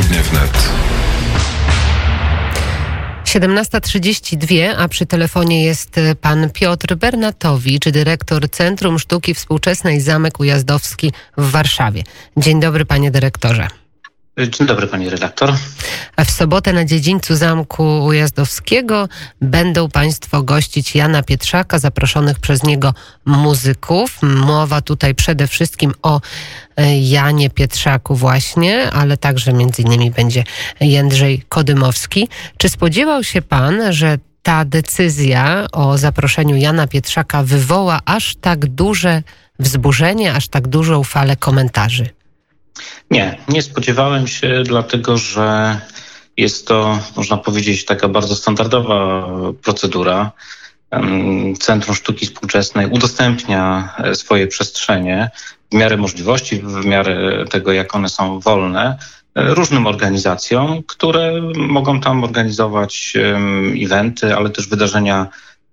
[0.00, 0.68] Popołudnie wnet.
[3.24, 11.12] 17.32, a przy telefonie jest e, pan Piotr Bernatowicz, dyrektor Centrum Sztuki Współczesnej Zamek Ujazdowski
[11.36, 12.02] w Warszawie.
[12.36, 13.79] Dzień dobry, panie dyrektorze.
[14.48, 15.52] Dzień dobry, pani redaktor.
[16.16, 19.08] A w sobotę na dziedzińcu Zamku Ujazdowskiego
[19.40, 22.94] będą Państwo gościć Jana Pietrzaka, zaproszonych przez niego
[23.24, 24.18] muzyków.
[24.22, 26.20] Mowa tutaj przede wszystkim o
[26.76, 30.44] e, Janie Pietrzaku właśnie, ale także między innymi będzie
[30.80, 32.28] Jędrzej Kodymowski.
[32.58, 39.22] Czy spodziewał się Pan, że ta decyzja o zaproszeniu Jana Pietrzaka wywoła aż tak duże
[39.58, 42.19] wzburzenie, aż tak dużą falę komentarzy?
[43.10, 45.80] Nie, nie spodziewałem się, dlatego że
[46.36, 49.26] jest to, można powiedzieć, taka bardzo standardowa
[49.62, 50.32] procedura.
[51.60, 55.30] Centrum Sztuki Współczesnej udostępnia e, swoje przestrzenie
[55.72, 58.98] w miarę możliwości, w miarę tego, jak one są wolne,
[59.34, 63.12] e, różnym organizacjom, które mogą tam organizować
[63.84, 65.26] eventy, ale też wydarzenia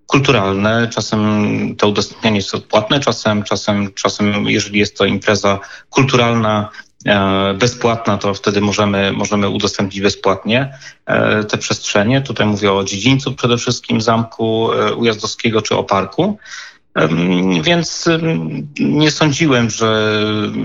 [0.08, 0.88] kulturalne.
[0.88, 1.22] Czasem
[1.76, 6.70] to udostępnianie jest odpłatne, czasem, czasem, czasem jeżeli jest to impreza kulturalna,
[7.60, 10.74] bezpłatna, to wtedy możemy, możemy udostępnić bezpłatnie
[11.06, 12.22] e, te przestrzenie.
[12.22, 16.38] Tutaj mówię o dziedzińcu przede wszystkim Zamku e, Ujazdowskiego czy o parku.
[17.62, 18.10] Więc
[18.80, 20.20] nie sądziłem, że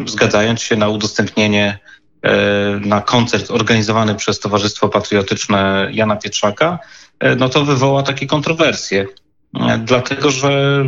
[0.07, 1.79] zgadzając się na udostępnienie
[2.81, 6.79] na koncert organizowany przez Towarzystwo Patriotyczne Jana Pietrzaka,
[7.37, 9.07] no to wywoła takie kontrowersje.
[9.79, 10.85] Dlatego, że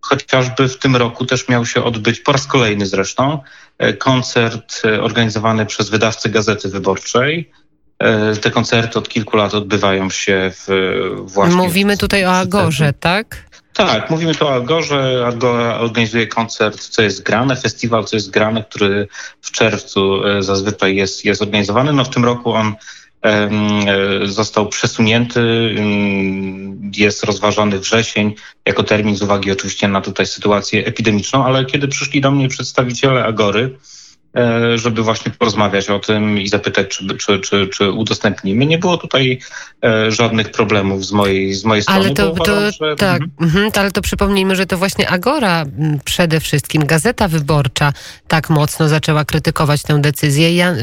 [0.00, 3.38] chociażby w tym roku też miał się odbyć po raz kolejny zresztą
[3.78, 7.50] e, koncert e, organizowany przez wydawcę Gazety Wyborczej.
[7.98, 10.68] E, te koncerty od kilku lat odbywają się w
[11.22, 11.56] właśnie.
[11.56, 13.48] Mówimy tutaj o Agorze, tak?
[13.72, 15.24] Tak, mówimy tu o Agorze.
[15.26, 19.08] Agora organizuje koncert, co jest grane, festiwal, co jest grane, który
[19.42, 21.92] w czerwcu zazwyczaj jest, jest organizowany.
[21.92, 22.74] No w tym roku on
[24.24, 25.74] został przesunięty,
[26.96, 28.34] jest rozważany wrzesień
[28.66, 33.24] jako termin z uwagi oczywiście na tutaj sytuację epidemiczną, ale kiedy przyszli do mnie przedstawiciele
[33.24, 33.78] Agory,
[34.36, 38.66] e, żeby właśnie porozmawiać o tym i zapytać, czy, czy, czy, czy udostępnimy.
[38.66, 39.38] Nie było tutaj
[39.84, 42.00] e, żadnych problemów z mojej, z mojej strony.
[42.00, 42.96] Ale to, uważam, że...
[42.96, 43.30] tak, mhm.
[43.40, 43.70] mhm.
[43.74, 45.64] ale to przypomnijmy, że to właśnie Agora
[46.04, 47.92] przede wszystkim, Gazeta Wyborcza
[48.28, 50.54] tak mocno zaczęła krytykować tę decyzję.
[50.56, 50.74] Ja,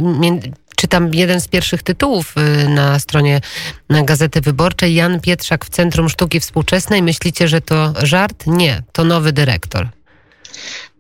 [0.86, 3.42] czytam jeden z pierwszych tytułów y, na stronie
[3.90, 4.96] Gazety Wyborczej.
[4.96, 7.04] Jan Pietrzak w Centrum Sztuki Współczesnej.
[7.04, 8.44] Myślicie, że to żart?
[8.48, 9.88] Nie, to nowy dyrektor.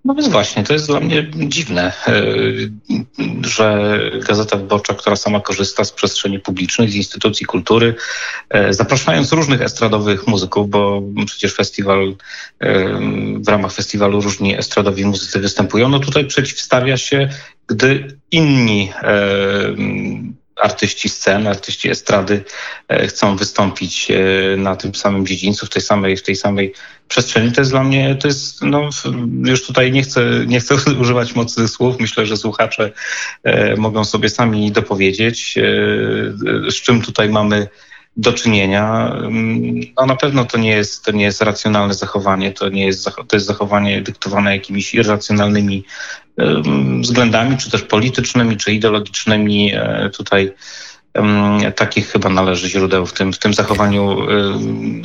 [0.05, 2.23] No więc właśnie, to jest dla mnie dziwne, e,
[3.41, 7.95] że Gazeta Wyborcza, która sama korzysta z przestrzeni publicznej, z instytucji kultury,
[8.49, 12.15] e, zapraszając różnych estradowych muzyków, bo przecież festiwal,
[12.59, 12.99] e,
[13.39, 17.29] w ramach festiwalu różni estradowi muzycy występują, no tutaj przeciwstawia się,
[17.67, 18.91] gdy inni
[20.55, 22.43] artyści scen, artyści estrady
[22.87, 26.73] e, chcą wystąpić e, na tym samym dziedzińcu, w tej samej, w tej samej
[27.07, 27.51] przestrzeni.
[27.51, 28.89] To jest dla mnie, to jest, no
[29.45, 31.99] już tutaj nie chcę, nie chcę używać mocnych słów.
[31.99, 32.91] Myślę, że słuchacze
[33.43, 35.55] e, mogą sobie sami dopowiedzieć,
[36.69, 37.67] z czym tutaj mamy
[38.17, 39.11] do czynienia.
[39.15, 43.05] Mm, no na pewno to nie jest, to nie jest racjonalne zachowanie, to nie jest,
[43.27, 45.85] to jest zachowanie dyktowane jakimiś irracjonalnymi
[47.01, 49.73] względami, czy też politycznymi, czy ideologicznymi.
[49.75, 50.53] E, tutaj
[51.75, 54.17] takich chyba należy źródeł w tym, w tym zachowaniu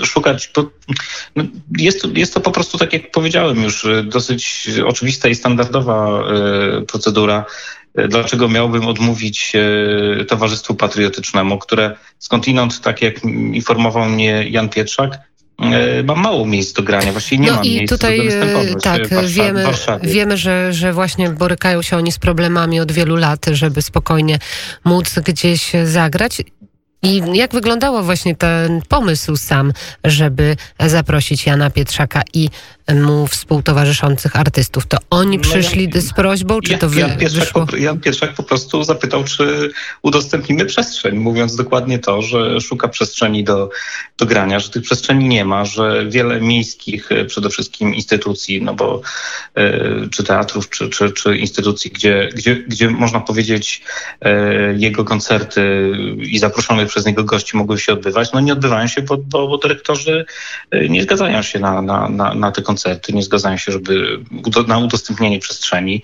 [0.04, 0.50] szukać.
[0.56, 0.70] Bo
[1.36, 1.44] no,
[1.78, 7.44] jest, jest to po prostu, tak jak powiedziałem już, dosyć oczywista i standardowa e, procedura.
[8.08, 9.52] Dlaczego miałbym odmówić
[10.20, 15.29] e, Towarzystwu Patriotycznemu, które skądinąd, tak jak informował mnie Jan Pietrzak,
[15.60, 18.28] E, ma mało miejsc do grania, właściwie nie no ma i miejsc tutaj,
[18.75, 19.65] do Tak, wiemy,
[20.03, 24.38] wiemy że, że właśnie borykają się oni z problemami od wielu lat, żeby spokojnie
[24.84, 26.43] móc gdzieś zagrać.
[27.03, 29.72] I jak wyglądało właśnie ten pomysł sam,
[30.04, 32.48] żeby zaprosić Jana Pietrzaka i
[32.95, 34.87] mu współtowarzyszących artystów?
[34.87, 38.01] To oni no przyszli ja, z prośbą, czy ja, to wy, Jan Pietrzak, po, Jan
[38.37, 39.71] po prostu zapytał, czy
[40.03, 43.71] udostępnimy przestrzeń, mówiąc dokładnie to, że szuka przestrzeni do,
[44.19, 48.75] do grania, że tych przestrzeni nie ma, że wiele miejskich e, przede wszystkim instytucji, no
[48.75, 49.01] bo
[49.54, 53.83] e, czy teatrów, czy, czy, czy instytucji, gdzie, gdzie, gdzie można powiedzieć
[54.21, 59.03] e, jego koncerty i zaproszone przez niego gości mogły się odbywać, no nie odbywają się,
[59.03, 60.25] bo, bo, bo dyrektorzy
[60.89, 62.79] nie zgadzają się na, na, na, na te koncerty,
[63.12, 64.18] nie zgadzają się, żeby
[64.66, 66.03] na udostępnienie przestrzeni.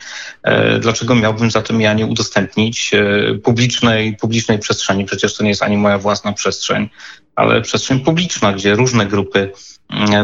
[0.81, 2.90] Dlaczego miałbym zatem ja nie udostępnić
[3.43, 5.05] publicznej, publicznej przestrzeni?
[5.05, 6.88] Przecież to nie jest ani moja własna przestrzeń,
[7.37, 9.52] ale przestrzeń publiczna, gdzie różne grupy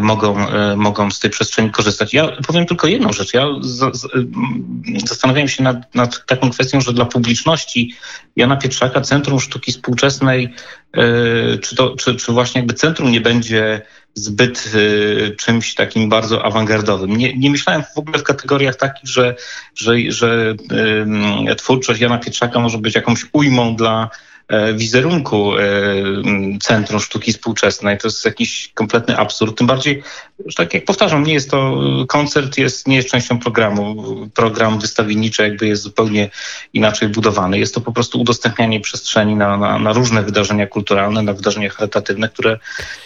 [0.01, 0.47] mogą,
[0.77, 2.15] mogą z tej przestrzeni korzystać.
[2.15, 3.35] Ja powiem tylko jedną rzecz.
[3.35, 3.93] Ja z,
[5.07, 7.95] zastanawiałem się nad, nad, taką kwestią, że dla publiczności
[8.37, 10.55] Jana Pietrzaka Centrum Sztuki Współczesnej,
[11.63, 13.83] czy, to, czy, czy właśnie jakby centrum nie będzie
[14.15, 17.17] zbyt y, czymś takim bardzo awangardowym.
[17.17, 19.35] Nie, nie, myślałem w ogóle w kategoriach takich, że,
[19.75, 20.55] że, że
[21.51, 24.11] y, twórczość Jana Pietrzaka może być jakąś ujmą dla
[24.75, 25.63] wizerunku e,
[26.63, 27.99] Centrum Sztuki Współczesnej.
[27.99, 29.59] To jest jakiś kompletny absurd.
[29.59, 30.03] Tym bardziej,
[30.47, 34.05] że tak jak powtarzam, nie jest to koncert, jest, nie jest częścią programu.
[34.35, 36.31] Program wystawienniczy jakby jest zupełnie
[36.73, 37.59] inaczej budowany.
[37.59, 42.29] Jest to po prostu udostępnianie przestrzeni na, na, na różne wydarzenia kulturalne, na wydarzenia charytatywne,
[42.29, 42.59] które,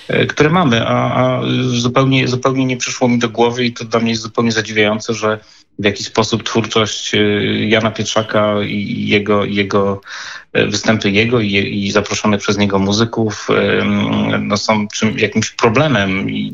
[0.08, 4.00] e, które mamy, a, a zupełnie, zupełnie nie przyszło mi do głowy i to dla
[4.00, 5.38] mnie jest zupełnie zadziwiające, że
[5.78, 7.12] w jaki sposób twórczość
[7.60, 10.00] Jana Pietrzaka i jego, jego
[10.54, 13.48] występy jego i, i zaproszonych przez niego muzyków
[14.40, 16.52] no, są czym, jakimś problemem i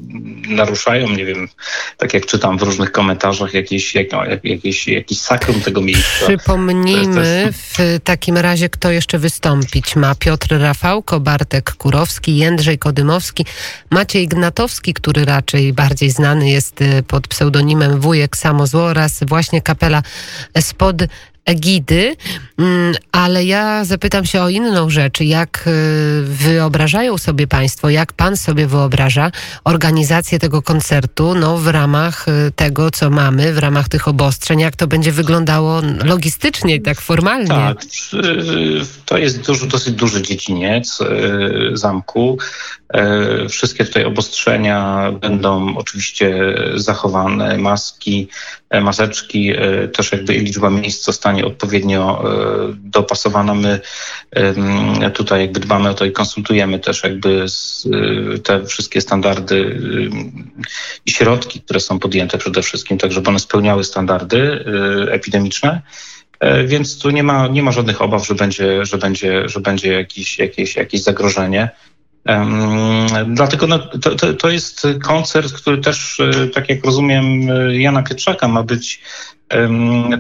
[0.48, 1.48] naruszają, nie wiem,
[1.96, 4.06] tak jak czytam w różnych komentarzach, jakieś, jak,
[4.44, 6.26] jakieś, jakiś sakrum tego miejsca.
[6.26, 10.14] Przypomnijmy w takim razie, kto jeszcze wystąpić ma.
[10.14, 13.46] Piotr Rafałko, Bartek Kurowski, Jędrzej Kodymowski,
[13.90, 20.02] Maciej Gnatowski, który raczej bardziej znany jest y, pod pseudonimem Wujek Samozło oraz właśnie kapela
[20.60, 20.96] spod
[21.44, 22.16] egidy,
[22.58, 25.20] mm, ale ja zapytam się o inną rzecz.
[25.20, 29.30] Jak y, wyobrażają sobie Państwo, jak Pan sobie wyobraża
[29.64, 34.76] organizację tego koncertu no, w ramach y, tego, co mamy, w ramach tych obostrzeń, jak
[34.76, 37.48] to będzie wyglądało logistycznie tak formalnie?
[37.48, 37.78] Tak,
[39.04, 42.38] to jest duży, dosyć duży dziedziniec y, zamku.
[43.48, 48.28] Wszystkie tutaj obostrzenia będą oczywiście zachowane, maski,
[48.80, 52.24] maseczki, e, też jakby liczba miejsc zostanie odpowiednio
[52.74, 53.54] dopasowana.
[53.54, 53.80] My
[55.14, 57.46] tutaj jakby dbamy o to i konsultujemy też jakby
[58.44, 59.80] te wszystkie standardy
[61.06, 64.64] i środki, które są podjęte przede wszystkim, tak żeby one spełniały standardy
[65.10, 65.82] epidemiczne.
[66.66, 70.38] Więc tu nie ma, nie ma żadnych obaw, że będzie, że będzie, że będzie jakieś,
[70.38, 71.69] jakieś, jakieś zagrożenie.
[73.26, 78.02] Dlatego no, to, to, to, jest koncert, który też, e, tak jak rozumiem, e, Jana
[78.02, 79.02] Pietrzaka ma być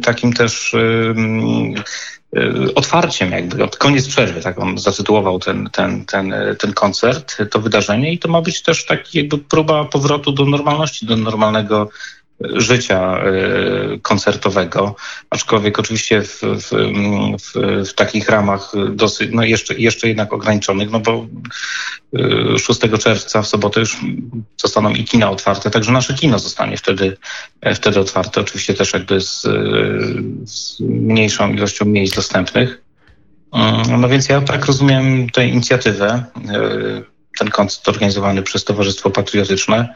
[0.02, 1.14] takim też e,
[2.74, 8.12] otwarciem, jakby od koniec przerwy, tak on zatytułował ten, ten, ten, ten koncert, to wydarzenie
[8.12, 11.90] i to ma być też taki jakby próba powrotu do normalności, do normalnego
[12.54, 14.96] życia e, koncertowego,
[15.30, 16.70] aczkolwiek oczywiście w, w,
[17.42, 17.52] w,
[17.88, 21.26] w, takich ramach dosyć, no jeszcze, jeszcze jednak ograniczonych, no bo
[22.58, 23.96] 6 e, czerwca w sobotę już
[24.56, 27.16] zostaną i kina otwarte, także nasze kino zostanie wtedy,
[27.60, 29.42] e, wtedy otwarte, oczywiście też jakby z,
[30.44, 32.82] z mniejszą ilością miejsc dostępnych.
[33.98, 36.24] No więc ja tak rozumiem tę inicjatywę,
[37.38, 39.94] ten koncert organizowany przez Towarzystwo Patriotyczne.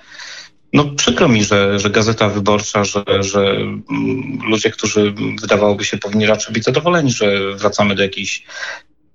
[0.73, 6.27] No przykro mi, że, że Gazeta Wyborcza, że, że mm, ludzie, którzy wydawałoby się powinni
[6.27, 8.45] raczej być zadowoleni, że wracamy do jakiejś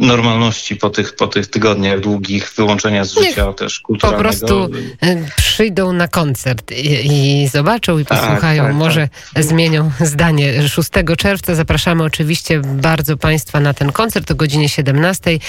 [0.02, 4.30] normalności po tych, po tych tygodniach długich wyłączenia z życia Niech też kulturalnego.
[4.30, 8.64] Po prostu y, przyjdą na koncert i, i zobaczą i tak, posłuchają.
[8.64, 9.44] Tak, tak, Może tak.
[9.44, 10.70] zmienią zdanie.
[10.70, 15.40] 6 czerwca zapraszamy oczywiście bardzo Państwa na ten koncert o godzinie 17.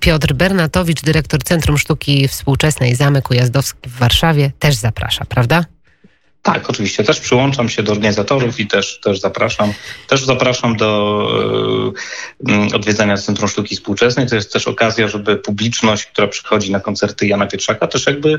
[0.00, 5.64] Piotr Bernatowicz, dyrektor Centrum Sztuki Współczesnej Zamek Ujazdowski w Warszawie też zaprasza, prawda?
[6.44, 7.04] Tak, oczywiście.
[7.04, 9.72] Też przyłączam się do organizatorów i też, też zapraszam.
[10.08, 11.92] Też zapraszam do
[12.70, 14.26] y, odwiedzania Centrum Sztuki Współczesnej.
[14.26, 18.38] To jest też okazja, żeby publiczność, która przychodzi na koncerty Jana Pietrzaka, też jakby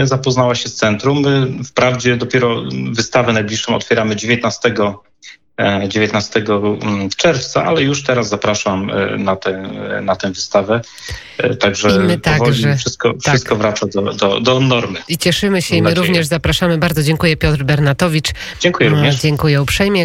[0.00, 1.20] y, zapoznała się z centrum.
[1.20, 4.74] My wprawdzie dopiero wystawę najbliższą otwieramy 19
[5.88, 9.70] 19 mm, czerwca, ale już teraz zapraszam e, na tę,
[10.02, 10.80] na tę wystawę.
[11.38, 13.20] E, także my także, wszystko, tak.
[13.22, 14.98] wszystko wraca do, do, do normy.
[15.08, 16.78] I cieszymy się i my również zapraszamy.
[16.78, 18.32] Bardzo dziękuję Piotr Bernatowicz.
[18.60, 19.20] Dziękuję również.
[19.20, 20.04] Dziękuję uprzejmie.